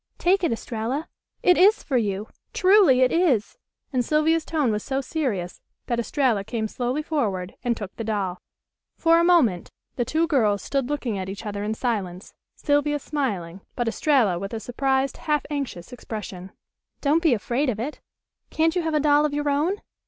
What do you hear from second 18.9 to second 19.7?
a doll of your